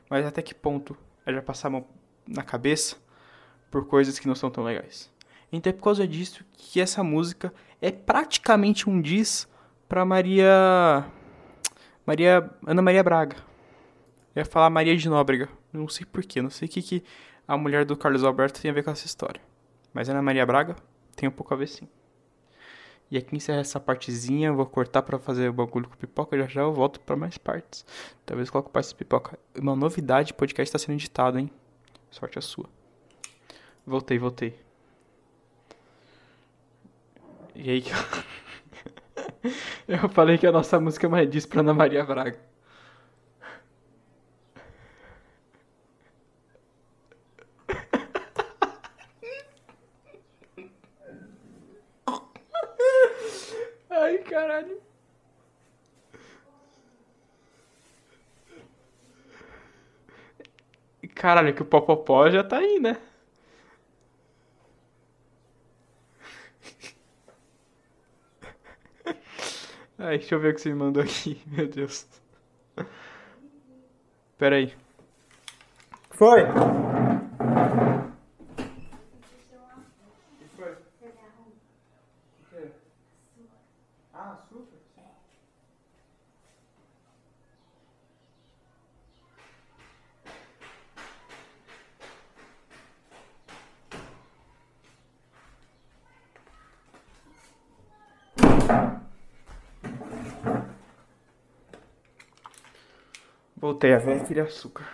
Mas 0.09 0.25
até 0.25 0.41
que 0.41 0.53
ponto 0.53 0.95
é 1.25 1.33
já 1.33 1.41
passar 1.41 1.69
a 1.69 1.71
mão 1.71 1.87
na 2.27 2.43
cabeça 2.43 2.95
por 3.71 3.85
coisas 3.87 4.19
que 4.19 4.27
não 4.27 4.35
são 4.35 4.51
tão 4.51 4.63
legais? 4.63 5.11
Então 5.51 5.69
é 5.69 5.73
por 5.73 5.83
causa 5.83 6.07
disso 6.07 6.45
que 6.53 6.79
essa 6.79 7.03
música 7.03 7.53
é 7.81 7.91
praticamente 7.91 8.89
um 8.89 9.01
diz 9.01 9.47
pra 9.89 10.05
Maria. 10.05 11.05
Maria. 12.05 12.49
Ana 12.65 12.81
Maria 12.81 13.03
Braga. 13.03 13.37
Eu 14.35 14.41
ia 14.41 14.45
falar 14.45 14.69
Maria 14.69 14.95
de 14.95 15.09
Nóbrega. 15.09 15.49
Não 15.71 15.87
sei 15.87 16.05
porquê, 16.05 16.41
não 16.41 16.49
sei 16.49 16.67
o 16.67 16.71
que, 16.71 16.81
que 16.81 17.03
a 17.47 17.57
mulher 17.57 17.85
do 17.85 17.97
Carlos 17.97 18.23
Alberto 18.23 18.61
tem 18.61 18.69
a 18.69 18.73
ver 18.73 18.83
com 18.83 18.91
essa 18.91 19.05
história. 19.05 19.41
Mas 19.93 20.09
Ana 20.09 20.21
Maria 20.21 20.45
Braga 20.45 20.75
tem 21.15 21.29
um 21.29 21.31
pouco 21.31 21.53
a 21.53 21.57
ver 21.57 21.67
sim. 21.67 21.87
E 23.11 23.17
aqui 23.17 23.35
encerra 23.35 23.59
essa 23.59 23.79
partezinha, 23.79 24.51
vou 24.51 24.65
cortar 24.65 25.03
para 25.03 25.19
fazer 25.19 25.49
o 25.49 25.53
bagulho 25.53 25.87
com 25.87 25.95
pipoca, 25.95 26.37
já 26.37 26.47
já 26.47 26.61
eu 26.61 26.73
volto 26.73 26.99
para 26.99 27.15
mais 27.15 27.37
partes. 27.37 27.85
Talvez 28.25 28.49
coloque 28.49 28.71
partes 28.71 28.89
de 28.89 28.95
pipoca. 28.95 29.37
Uma 29.55 29.75
novidade, 29.75 30.33
podcast 30.33 30.69
está 30.69 30.79
sendo 30.79 30.95
editado, 30.95 31.37
hein? 31.37 31.51
Sorte 32.09 32.39
a 32.39 32.41
sua. 32.41 32.67
Voltei, 33.85 34.17
voltei. 34.17 34.59
E 37.53 37.69
aí 37.69 37.83
eu 39.87 40.09
falei 40.09 40.39
que 40.39 40.47
a 40.47 40.51
nossa 40.51 40.79
música 40.79 41.05
é 41.05 41.09
mais 41.09 41.29
diz 41.29 41.45
pra 41.45 41.59
Ana 41.59 41.73
Maria 41.73 42.03
Braga. 42.03 42.52
Caralho. 54.33 54.81
Caralho, 61.15 61.53
que 61.53 61.61
o 61.61 61.65
Popopó 61.65 62.29
já 62.29 62.43
tá 62.43 62.57
aí, 62.57 62.79
né? 62.79 62.97
Ai, 69.97 70.17
deixa 70.17 70.35
eu 70.35 70.39
ver 70.39 70.51
o 70.51 70.55
que 70.55 70.61
você 70.61 70.69
me 70.69 70.75
mandou 70.75 71.01
aqui, 71.03 71.41
meu 71.47 71.67
Deus. 71.67 72.05
Pera 74.37 74.57
aí. 74.57 74.73
Foi? 76.11 76.43
Voltei, 103.83 103.93
a 103.93 103.97
velha 103.97 104.23
queria 104.23 104.43
açúcar. 104.43 104.87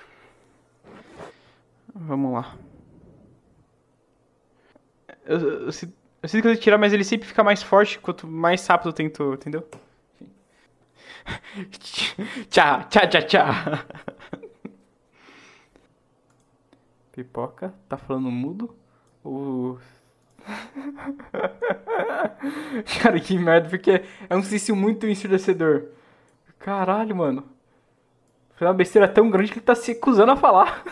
Vamos 1.94 2.34
lá. 2.34 2.58
Eu, 5.26 5.40
eu, 5.40 5.66
eu, 5.66 5.72
sinto 5.72 5.94
que 6.42 6.48
eu 6.48 6.58
tirar, 6.58 6.80
mas 6.80 6.92
ele 6.92 7.04
sempre 7.04 7.28
fica 7.28 7.44
mais 7.44 7.62
forte 7.62 8.00
quanto 8.00 8.26
mais 8.26 8.66
rápido 8.66 8.90
eu 8.90 8.94
tento, 8.94 9.36
entendeu? 9.36 9.64
tchau, 12.50 12.84
tchau, 12.90 13.10
tchau, 13.10 13.22
tchau. 13.28 13.46
Pipoca, 17.12 17.72
tá 17.88 17.96
falando 17.96 18.32
mudo? 18.32 18.76
O... 19.24 19.78
Cara, 23.04 23.20
que 23.20 23.38
merda, 23.38 23.70
porque 23.70 24.04
é 24.28 24.36
um 24.36 24.42
silêncio 24.42 24.76
muito 24.76 25.06
ensurdecedor. 25.06 25.90
Caralho, 26.58 27.16
mano. 27.16 27.59
Foi 28.60 28.68
uma 28.68 28.74
besteira 28.74 29.08
tão 29.08 29.30
grande 29.30 29.54
que 29.54 29.60
ele 29.60 29.66
tá 29.66 29.74
se 29.74 29.92
acusando 29.92 30.34
a 30.34 30.36
falar. 30.36 30.84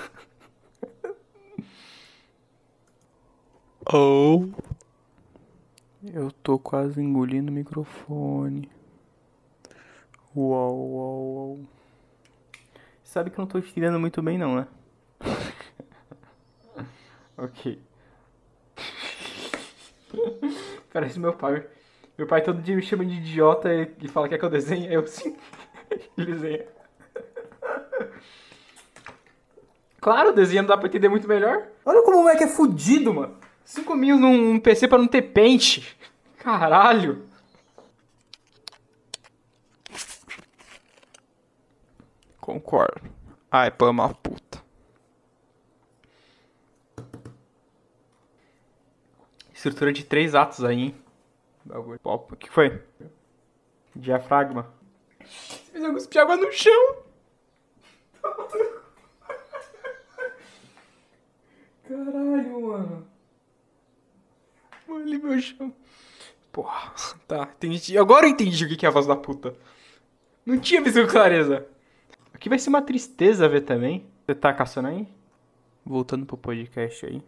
oh. 3.91 4.47
Eu 6.01 6.31
tô 6.31 6.57
quase 6.57 7.01
engolindo 7.01 7.51
o 7.51 7.53
microfone. 7.53 8.71
Uau, 10.33 10.77
uau, 10.77 11.35
uau. 11.35 11.59
Sabe 13.03 13.31
que 13.31 13.37
eu 13.37 13.41
não 13.41 13.49
tô 13.49 13.59
estirando 13.59 13.99
muito 13.99 14.21
bem 14.21 14.37
não, 14.37 14.55
né? 14.55 14.67
ok. 17.37 17.81
Parece 20.93 21.19
meu 21.19 21.33
pai. 21.33 21.67
Meu 22.17 22.27
pai 22.27 22.41
todo 22.41 22.61
dia 22.61 22.77
me 22.77 22.81
chama 22.81 23.05
de 23.05 23.15
idiota 23.15 23.69
e 23.73 24.07
fala 24.07 24.29
que 24.29 24.35
é 24.35 24.37
que 24.37 24.45
eu 24.45 24.49
desenho. 24.49 24.89
Eu 24.89 25.05
sim. 25.05 25.35
Ele 26.17 26.31
desenha. 26.31 26.76
Claro, 29.99 30.33
desenhando 30.33 30.67
dá 30.67 30.77
pra 30.77 30.87
entender 30.87 31.09
muito 31.09 31.27
melhor. 31.27 31.67
Olha 31.85 32.03
como 32.03 32.17
o 32.17 32.21
moleque 32.21 32.43
é 32.43 32.47
fudido, 32.47 33.13
mano. 33.13 33.37
5 33.65 33.95
mil 33.95 34.17
num 34.17 34.59
PC 34.59 34.87
pra 34.87 34.97
não 34.97 35.07
ter 35.07 35.21
pente. 35.23 35.97
Caralho. 36.37 37.27
Concordo. 42.39 43.01
Ai, 43.51 43.69
pô, 43.71 43.87
é 43.87 43.89
uma 43.89 44.13
puta. 44.13 44.63
Estrutura 49.53 49.91
de 49.91 50.05
três 50.05 50.33
atos 50.35 50.63
aí, 50.63 50.79
hein? 50.79 50.95
Bagulho. 51.65 51.99
O 52.03 52.19
que 52.37 52.49
foi? 52.49 52.81
Diafragma. 53.93 54.71
Fiz 55.25 55.83
alguns 55.83 56.07
de 56.07 56.19
água 56.19 56.37
no 56.37 56.51
chão. 56.51 56.97
Caralho, 61.87 62.61
mano. 62.67 63.07
Olha 64.89 65.19
meu 65.19 65.39
chão. 65.39 65.73
Porra, 66.51 66.93
tá, 67.27 67.49
entendi. 67.55 67.97
Agora 67.97 68.25
eu 68.25 68.31
entendi 68.31 68.65
o 68.65 68.77
que 68.77 68.85
é 68.85 68.89
a 68.89 68.91
voz 68.91 69.05
da 69.05 69.15
puta. 69.15 69.55
Não 70.45 70.59
tinha 70.59 70.81
visto 70.81 71.01
com 71.01 71.07
clareza. 71.07 71.67
Aqui 72.33 72.49
vai 72.49 72.59
ser 72.59 72.69
uma 72.69 72.81
tristeza 72.81 73.47
ver 73.47 73.61
também. 73.61 74.05
Você 74.25 74.35
tá 74.35 74.53
caçando 74.53 74.87
aí? 74.89 75.07
Voltando 75.85 76.25
pro 76.25 76.37
podcast 76.37 77.05
aí. 77.05 77.21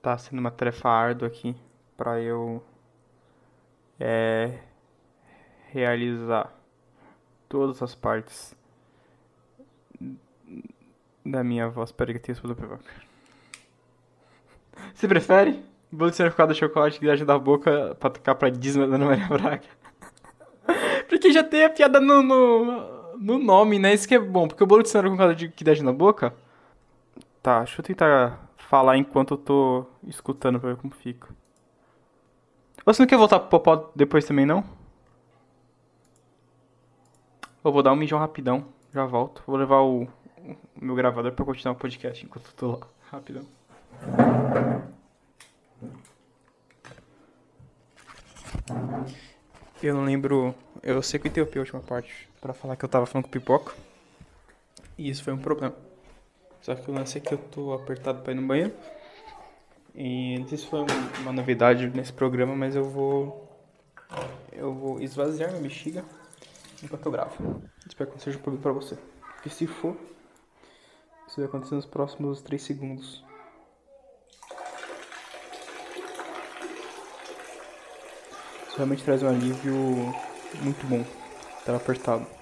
Tá 0.00 0.16
sendo 0.18 0.38
uma 0.38 0.50
tarefa 0.50 0.88
árdua 0.88 1.28
aqui 1.28 1.54
pra 1.96 2.20
eu 2.20 2.62
é, 3.98 4.58
realizar 5.68 6.52
todas 7.48 7.82
as 7.82 7.94
partes 7.94 8.56
da 11.24 11.42
minha 11.44 11.68
voz. 11.68 11.92
Peraí 11.92 12.14
que 12.14 12.18
eu 12.18 12.22
tenho 12.22 12.34
isso 12.34 12.54
pra 12.54 12.78
Você 14.94 15.08
prefere? 15.08 15.62
Bolo 15.90 16.10
de 16.10 16.16
certificado 16.16 16.52
de 16.52 16.58
chocolate 16.58 16.98
que 16.98 17.06
deixa 17.06 17.24
da 17.24 17.38
boca 17.38 17.94
pra 18.00 18.10
tocar 18.10 18.34
pra 18.34 18.48
Disney 18.48 18.88
da 18.88 18.96
Ana 18.96 19.04
Maria 19.04 19.28
Braga. 19.28 19.62
porque 21.08 21.32
já 21.32 21.44
tem 21.44 21.64
a 21.64 21.70
piada 21.70 22.00
no, 22.00 22.22
no, 22.22 23.18
no, 23.18 23.38
nome, 23.38 23.78
né? 23.78 23.92
Isso 23.92 24.08
que 24.08 24.14
é 24.14 24.18
bom. 24.18 24.48
Porque 24.48 24.64
o 24.64 24.66
bolo 24.66 24.82
de 24.82 24.88
cenoura 24.88 25.16
com 25.16 25.34
de 25.34 25.48
que 25.48 25.62
deixa 25.62 25.82
na 25.82 25.92
boca. 25.92 26.34
Tá, 27.42 27.58
deixa 27.58 27.80
eu 27.80 27.84
tentar 27.84 28.40
falar 28.56 28.96
enquanto 28.96 29.34
eu 29.34 29.38
tô 29.38 29.86
escutando 30.06 30.58
pra 30.58 30.70
ver 30.70 30.76
como 30.76 30.94
fica. 30.94 31.28
Você 32.86 33.02
não 33.02 33.06
quer 33.06 33.18
voltar 33.18 33.38
pro 33.38 33.50
Popó 33.50 33.90
depois 33.94 34.24
também, 34.24 34.46
não? 34.46 34.64
Eu 37.64 37.70
vou 37.70 37.82
dar 37.82 37.92
um 37.92 37.96
mijão 37.96 38.18
rapidão. 38.18 38.64
Já 38.94 39.04
volto. 39.04 39.42
Vou 39.46 39.56
levar 39.56 39.82
o, 39.82 40.08
o 40.44 40.84
meu 40.84 40.94
gravador 40.94 41.32
pra 41.32 41.44
continuar 41.44 41.74
o 41.74 41.78
podcast 41.78 42.24
enquanto 42.24 42.46
eu 42.46 42.52
tô 42.52 42.70
lá. 42.72 42.86
Rapidão. 43.10 43.46
Eu 49.82 49.94
não 49.94 50.04
lembro. 50.04 50.54
Eu 50.82 51.02
sei 51.02 51.18
que 51.18 51.26
eu 51.26 51.30
interrompi 51.30 51.58
a 51.58 51.62
última 51.62 51.80
parte 51.80 52.28
para 52.40 52.52
falar 52.52 52.76
que 52.76 52.84
eu 52.84 52.88
tava 52.88 53.06
falando 53.06 53.24
com 53.24 53.30
pipoca. 53.30 53.74
E 54.96 55.08
isso 55.08 55.24
foi 55.24 55.32
um 55.32 55.38
problema. 55.38 55.74
Só 56.60 56.74
que 56.74 56.90
o 56.90 56.94
lance 56.94 57.18
é 57.18 57.20
que 57.20 57.34
eu 57.34 57.38
tô 57.38 57.72
apertado 57.72 58.22
pra 58.22 58.32
ir 58.32 58.36
no 58.36 58.46
banheiro. 58.46 58.72
E 59.94 60.38
não 60.38 60.48
sei 60.48 60.58
se 60.58 60.66
foi 60.66 60.80
uma 61.20 61.32
novidade 61.32 61.88
nesse 61.88 62.12
programa, 62.12 62.54
mas 62.54 62.74
eu 62.76 62.84
vou. 62.84 63.48
Eu 64.52 64.72
vou 64.72 65.00
esvaziar 65.00 65.50
minha 65.50 65.62
bexiga 65.62 66.04
enquanto 66.82 67.06
eu 67.06 67.12
gravo. 67.12 67.62
Espero 67.86 68.10
que 68.10 68.16
não 68.16 68.22
seja 68.22 68.38
um 68.38 68.42
problema 68.42 68.62
pra 68.62 68.72
você. 68.72 68.96
Porque 69.34 69.50
se 69.50 69.66
for, 69.66 69.96
isso 71.32 71.40
vai 71.40 71.48
acontecer 71.48 71.76
nos 71.76 71.86
próximos 71.86 72.42
3 72.42 72.62
segundos. 72.62 73.24
Isso 78.68 78.76
realmente 78.76 79.02
traz 79.02 79.22
um 79.22 79.28
alívio 79.28 79.74
muito 80.60 80.86
bom. 80.86 81.02
Tava 81.64 81.78
apertado. 81.78 82.41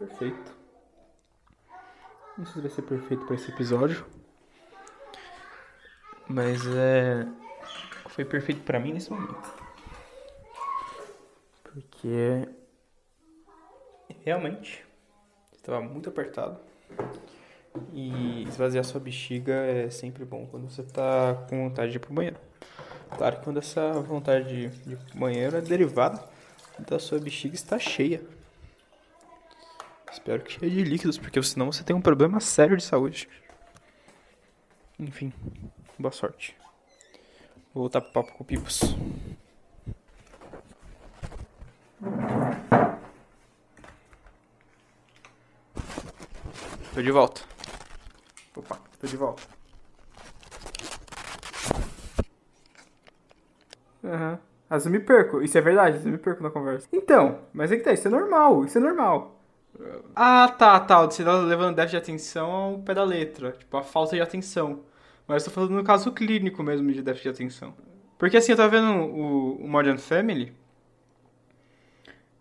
Perfeito. 0.00 0.56
Não 2.38 2.46
sei 2.46 2.54
se 2.54 2.60
vai 2.62 2.70
ser 2.70 2.82
perfeito 2.82 3.26
para 3.26 3.34
esse 3.34 3.50
episódio. 3.50 4.06
Mas 6.26 6.66
é. 6.66 7.28
Foi 8.08 8.24
perfeito 8.24 8.62
para 8.62 8.80
mim 8.80 8.94
nesse 8.94 9.10
momento. 9.10 9.54
Porque. 11.62 12.48
Realmente. 14.24 14.86
Estava 15.52 15.82
muito 15.82 16.08
apertado. 16.08 16.58
E 17.92 18.44
esvaziar 18.44 18.84
sua 18.84 19.00
bexiga 19.00 19.52
é 19.52 19.90
sempre 19.90 20.24
bom 20.24 20.46
quando 20.46 20.70
você 20.70 20.82
tá 20.82 21.46
com 21.50 21.68
vontade 21.68 21.90
de 21.90 21.98
ir 21.98 22.00
pro 22.00 22.14
banheiro. 22.14 22.38
Claro 23.18 23.36
que 23.36 23.44
quando 23.44 23.58
essa 23.58 23.92
vontade 24.00 24.70
de 24.70 24.92
ir 24.92 24.96
pro 24.96 25.18
banheiro 25.18 25.58
é 25.58 25.60
derivada 25.60 26.24
da 26.88 26.98
sua 26.98 27.18
bexiga 27.18 27.54
estar 27.54 27.78
cheia. 27.78 28.39
Espero 30.20 30.42
que 30.42 30.52
cheia 30.52 30.70
de 30.70 30.84
líquidos, 30.84 31.16
porque 31.16 31.42
senão 31.42 31.72
você 31.72 31.82
tem 31.82 31.96
um 31.96 32.00
problema 32.00 32.40
sério 32.40 32.76
de 32.76 32.84
saúde. 32.84 33.26
Enfim, 34.98 35.32
boa 35.98 36.12
sorte. 36.12 36.54
Vou 37.72 37.84
voltar 37.84 38.02
pro 38.02 38.12
papo 38.12 38.32
com 38.34 38.44
o 38.44 38.46
Pipos. 38.46 38.80
Tô 46.92 47.00
de 47.00 47.10
volta. 47.10 47.40
Opa, 48.54 48.78
tô 49.00 49.06
de 49.06 49.16
volta. 49.16 49.42
Aham. 54.04 54.32
Uhum. 54.32 54.38
Mas 54.68 54.84
eu 54.84 54.92
me 54.92 55.00
perco. 55.00 55.40
Isso 55.40 55.56
é 55.56 55.62
verdade, 55.62 55.96
eu 56.04 56.12
me 56.12 56.18
perco 56.18 56.42
na 56.42 56.50
conversa. 56.50 56.86
Então, 56.92 57.40
mas 57.54 57.72
é 57.72 57.76
que 57.78 57.82
tá, 57.82 57.92
isso 57.92 58.06
é 58.06 58.10
normal, 58.10 58.66
isso 58.66 58.76
é 58.76 58.80
normal. 58.80 59.39
Ah, 60.14 60.48
tá, 60.48 60.78
tá. 60.80 61.02
Você 61.02 61.24
tá 61.24 61.38
levando 61.38 61.76
déficit 61.76 61.92
de 61.92 62.02
atenção 62.02 62.50
ao 62.50 62.78
pé 62.78 62.94
da 62.94 63.04
letra. 63.04 63.52
Tipo, 63.52 63.76
a 63.76 63.82
falta 63.82 64.16
de 64.16 64.22
atenção. 64.22 64.80
Mas 65.26 65.42
eu 65.44 65.50
tô 65.50 65.54
falando 65.54 65.72
no 65.72 65.84
caso 65.84 66.12
clínico 66.12 66.62
mesmo 66.62 66.92
de 66.92 67.02
déficit 67.02 67.24
de 67.24 67.28
atenção. 67.30 67.74
Porque 68.18 68.36
assim, 68.36 68.52
eu 68.52 68.56
tava 68.56 68.68
vendo 68.68 68.90
o, 68.90 69.56
o 69.64 69.68
Modern 69.68 69.98
Family. 69.98 70.52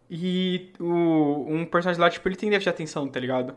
E 0.09 0.71
o, 0.79 1.45
um 1.47 1.65
personagem 1.65 2.01
lá, 2.01 2.09
tipo, 2.09 2.27
ele 2.27 2.35
tem 2.35 2.49
déficit 2.49 2.65
de 2.65 2.75
atenção, 2.75 3.07
tá 3.07 3.19
ligado? 3.19 3.55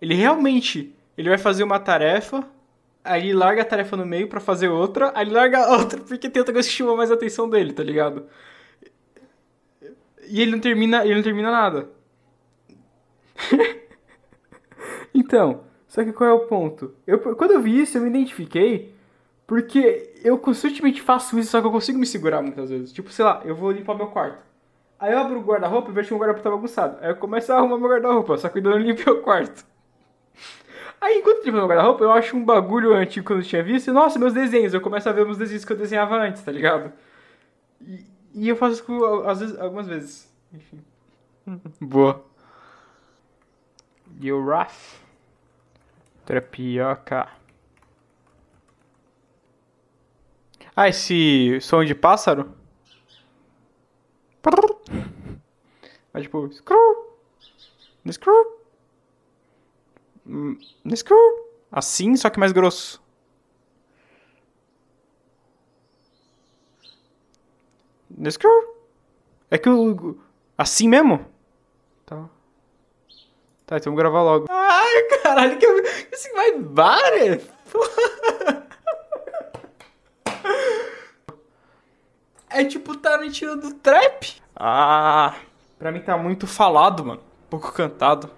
Ele 0.00 0.14
realmente. 0.14 0.94
Ele 1.16 1.28
vai 1.28 1.38
fazer 1.38 1.62
uma 1.62 1.78
tarefa. 1.78 2.46
Aí 3.04 3.22
ele 3.22 3.34
larga 3.34 3.62
a 3.62 3.64
tarefa 3.64 3.96
no 3.96 4.04
meio 4.06 4.28
para 4.28 4.40
fazer 4.40 4.68
outra. 4.68 5.12
Aí 5.14 5.24
ele 5.26 5.34
larga 5.34 5.70
outra 5.70 6.00
porque 6.00 6.28
tem 6.28 6.40
outra 6.40 6.52
coisa 6.52 6.68
que 6.68 6.74
chama 6.74 6.96
mais 6.96 7.10
a 7.10 7.14
atenção 7.14 7.48
dele, 7.48 7.72
tá 7.72 7.82
ligado? 7.82 8.26
E 10.26 10.40
ele 10.40 10.50
não 10.50 10.60
termina, 10.60 11.04
ele 11.04 11.14
não 11.14 11.22
termina 11.22 11.50
nada. 11.50 11.88
então, 15.14 15.64
só 15.86 16.02
que 16.04 16.12
qual 16.12 16.30
é 16.30 16.32
o 16.32 16.46
ponto? 16.46 16.94
Eu, 17.06 17.18
quando 17.18 17.52
eu 17.52 17.62
vi 17.62 17.80
isso, 17.80 17.96
eu 17.96 18.02
me 18.02 18.08
identifiquei 18.08 18.94
porque 19.46 20.12
eu 20.24 20.38
constantemente 20.38 21.02
faço 21.02 21.38
isso, 21.38 21.50
só 21.50 21.60
que 21.60 21.66
eu 21.66 21.72
consigo 21.72 21.98
me 21.98 22.06
segurar 22.06 22.42
muitas 22.42 22.70
vezes. 22.70 22.92
Tipo, 22.92 23.10
sei 23.10 23.24
lá, 23.24 23.42
eu 23.44 23.54
vou 23.54 23.70
limpar 23.70 23.94
meu 23.94 24.06
quarto. 24.06 24.42
Aí 24.98 25.12
eu 25.12 25.18
abro 25.18 25.38
o 25.38 25.42
guarda-roupa 25.42 25.90
e 25.90 25.92
vejo 25.92 26.08
que 26.08 26.14
o 26.14 26.18
guarda-roupa 26.18 26.42
tá 26.42 26.50
bagunçado. 26.50 26.98
Aí 27.00 27.10
eu 27.10 27.16
começo 27.16 27.52
a 27.52 27.56
arrumar 27.56 27.78
meu 27.78 27.88
guarda-roupa, 27.88 28.38
só 28.38 28.48
que 28.48 28.58
eu 28.58 28.62
não 28.62 28.78
limpei 28.78 29.12
o 29.12 29.20
quarto. 29.20 29.66
Aí 31.00 31.18
enquanto 31.18 31.38
eu 31.38 31.44
limpo 31.44 31.58
meu 31.58 31.66
guarda-roupa, 31.68 32.04
eu 32.04 32.12
acho 32.12 32.36
um 32.36 32.44
bagulho 32.44 32.94
antigo 32.94 33.26
quando 33.26 33.40
eu 33.40 33.46
tinha 33.46 33.62
visto. 33.62 33.88
E, 33.88 33.92
nossa, 33.92 34.18
meus 34.18 34.32
desenhos. 34.32 34.72
Eu 34.72 34.80
começo 34.80 35.08
a 35.08 35.12
ver 35.12 35.24
meus 35.26 35.36
desenhos 35.36 35.64
que 35.64 35.72
eu 35.72 35.76
desenhava 35.76 36.16
antes, 36.16 36.42
tá 36.42 36.50
ligado? 36.50 36.90
E, 37.82 38.06
e 38.34 38.48
eu 38.48 38.56
faço 38.56 38.74
isso 38.74 39.04
às 39.26 39.40
vezes, 39.40 39.60
algumas 39.60 39.86
vezes. 39.86 40.32
Enfim. 40.52 40.82
Boa. 41.80 42.24
Giraffe. 44.20 45.02
Trapioca. 46.24 47.28
Ah, 50.76 50.88
esse 50.88 51.60
som 51.60 51.84
de 51.84 51.94
pássaro? 51.94 52.52
É 56.12 56.20
tipo, 56.20 56.50
screw, 56.52 57.18
screw, 58.10 58.60
screw. 60.94 61.48
Assim, 61.72 62.16
só 62.16 62.30
que 62.30 62.38
mais 62.38 62.52
grosso. 62.52 63.02
Screw. 68.30 68.74
É 69.50 69.58
que 69.58 69.68
o. 69.68 70.18
Assim 70.56 70.88
mesmo? 70.88 71.26
Tá. 72.06 72.28
Tá, 73.66 73.76
então 73.78 73.92
vamos 73.92 73.98
gravar 73.98 74.22
logo. 74.22 74.46
Ai, 74.50 75.02
caralho, 75.22 75.58
que 75.58 75.66
esse 76.12 76.32
vai 76.32 76.58
bare. 76.58 77.40
É 82.50 82.64
tipo 82.64 82.96
Tarantino 82.96 83.56
do 83.56 83.74
trap. 83.74 84.36
Ah, 84.54 85.34
pra 85.78 85.90
mim 85.90 86.00
tá 86.00 86.16
muito 86.16 86.46
falado, 86.46 87.04
mano. 87.04 87.20
pouco 87.50 87.72
cantado. 87.72 88.30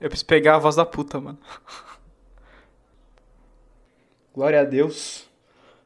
Eu 0.00 0.08
preciso 0.08 0.26
pegar 0.26 0.56
a 0.56 0.58
voz 0.58 0.76
da 0.76 0.84
puta, 0.84 1.18
mano. 1.18 1.38
Glória 4.34 4.60
a 4.60 4.64
Deus. 4.64 5.28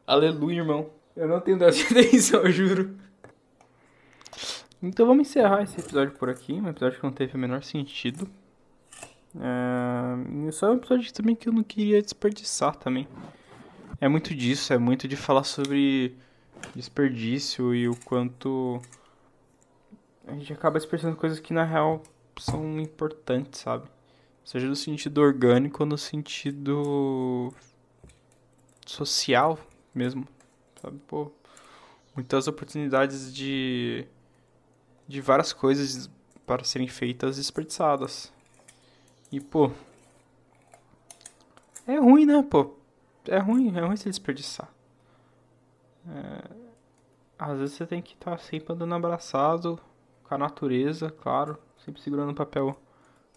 Aleluia, 0.07 0.59
irmão. 0.59 0.91
Eu 1.15 1.29
não 1.29 1.41
tenho 1.41 1.59
dessa 1.59 1.83
atenção, 1.95 2.41
eu 2.41 2.51
juro. 2.51 2.99
Então 4.83 5.07
vamos 5.07 5.29
encerrar 5.29 5.63
esse 5.63 5.79
episódio 5.79 6.15
por 6.15 6.29
aqui. 6.29 6.55
Um 6.55 6.69
episódio 6.69 6.99
que 6.99 7.05
não 7.05 7.13
teve 7.13 7.37
o 7.37 7.39
menor 7.39 7.63
sentido. 7.63 8.29
É... 9.39 10.51
Só 10.51 10.69
é 10.69 10.71
um 10.71 10.77
episódio 10.77 11.13
também 11.13 11.37
que 11.37 11.49
eu 11.49 11.53
não 11.53 11.63
queria 11.63 12.03
desperdiçar 12.03 12.75
também. 12.77 13.07
É 14.01 14.09
muito 14.09 14.35
disso, 14.35 14.73
é 14.73 14.79
muito 14.79 15.07
de 15.07 15.15
falar 15.15 15.45
sobre 15.45 16.17
desperdício 16.75 17.75
e 17.75 17.89
o 17.89 17.95
quanto 18.05 18.81
a 20.27 20.33
gente 20.33 20.53
acaba 20.53 20.79
desperdiçando 20.79 21.17
coisas 21.17 21.39
que 21.39 21.53
na 21.53 21.65
real 21.65 22.03
são 22.39 22.81
importantes, 22.81 23.61
sabe? 23.61 23.87
Seja 24.45 24.67
no 24.67 24.77
sentido 24.77 25.21
orgânico 25.21 25.83
ou 25.83 25.89
no 25.89 25.99
sentido 25.99 27.53
social 28.87 29.59
mesmo, 29.95 30.27
sabe? 30.81 30.99
Pô, 31.07 31.31
muitas 32.15 32.49
oportunidades 32.49 33.33
de 33.33 34.07
de 35.07 35.21
várias 35.21 35.53
coisas 35.53 36.09
para 36.47 36.63
serem 36.63 36.87
feitas 36.87 37.37
desperdiçadas. 37.37 38.33
E, 39.33 39.41
pô, 39.41 39.73
é 41.87 41.99
ruim, 41.99 42.25
né, 42.25 42.47
pô? 42.49 42.77
É 43.27 43.39
ruim, 43.39 43.77
é 43.77 43.81
ruim 43.81 43.97
se 43.97 44.09
desperdiçar. 44.09 44.73
É, 46.09 46.51
às 47.37 47.59
vezes 47.59 47.75
você 47.75 47.87
tem 47.87 48.01
que 48.01 48.15
estar 48.15 48.33
tá 48.33 48.39
sempre 48.39 48.73
andando 48.73 48.95
abraçado 48.95 49.81
com 50.23 50.35
a 50.35 50.39
natureza, 50.39 51.11
claro, 51.11 51.59
sempre 51.85 52.01
segurando 52.01 52.31
um 52.31 52.35
papel 52.35 52.81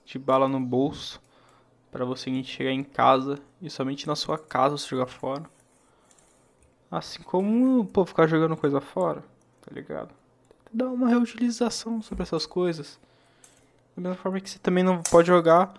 de 0.05 0.19
bala 0.19 0.47
no 0.47 0.59
bolso 0.59 1.21
para 1.91 2.05
você 2.05 2.43
chegar 2.43 2.71
em 2.71 2.83
casa 2.83 3.39
e 3.61 3.69
somente 3.69 4.07
na 4.07 4.15
sua 4.15 4.37
casa 4.37 4.77
você 4.77 4.87
jogar 4.87 5.07
fora. 5.07 5.43
Assim 6.89 7.21
como, 7.23 7.85
pô, 7.85 8.05
ficar 8.05 8.27
jogando 8.27 8.57
coisa 8.57 8.81
fora, 8.81 9.23
tá 9.61 9.71
ligado? 9.71 10.13
Dar 10.71 10.89
uma 10.89 11.07
reutilização 11.07 12.01
sobre 12.01 12.23
essas 12.23 12.45
coisas. 12.45 12.99
Da 13.95 14.01
mesma 14.01 14.15
forma 14.15 14.39
que 14.39 14.49
você 14.49 14.59
também 14.59 14.83
não 14.83 15.01
pode 15.03 15.27
jogar 15.27 15.73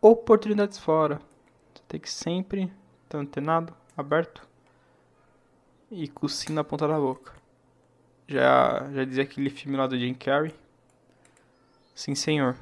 oportunidades 0.00 0.78
fora. 0.78 1.20
Você 1.74 1.82
tem 1.88 2.00
que 2.00 2.10
sempre 2.10 2.72
estar 3.04 3.18
antenado, 3.18 3.74
aberto 3.96 4.46
e 5.90 6.08
com 6.08 6.26
o 6.26 6.52
na 6.52 6.64
ponta 6.64 6.88
da 6.88 6.98
boca. 6.98 7.32
Já, 8.26 8.90
já 8.92 9.04
dizia 9.04 9.22
aquele 9.22 9.50
filme 9.50 9.76
lá 9.76 9.86
do 9.86 9.98
Jim 9.98 10.14
Carrey. 10.14 10.54
Sim, 11.94 12.14
senhor. 12.14 12.56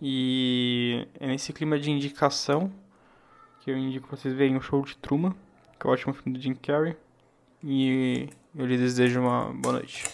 E 0.00 1.06
é 1.18 1.26
nesse 1.26 1.52
clima 1.52 1.78
de 1.78 1.90
indicação 1.90 2.72
que 3.60 3.70
eu 3.70 3.76
indico 3.76 4.08
pra 4.08 4.16
vocês 4.16 4.34
verem 4.34 4.56
o 4.56 4.60
show 4.60 4.82
de 4.82 4.96
Truman, 4.96 5.34
que 5.78 5.86
é 5.86 5.90
o 5.90 5.92
ótimo 5.92 6.14
filme 6.14 6.38
do 6.38 6.42
Jim 6.42 6.54
Carrey. 6.54 6.96
E 7.62 8.28
eu 8.54 8.64
lhe 8.64 8.76
desejo 8.76 9.20
uma 9.20 9.52
boa 9.52 9.74
noite. 9.74 10.04